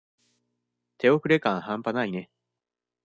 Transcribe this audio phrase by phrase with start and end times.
[0.97, 2.31] 手遅れ感はんぱないね。